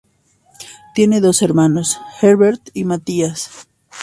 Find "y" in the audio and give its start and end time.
2.73-2.85